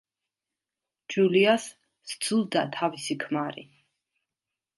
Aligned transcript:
ჯულიას 1.15 1.67
სძულდა 2.13 2.65
თავისი 2.79 3.19
ქმარი. 3.27 3.67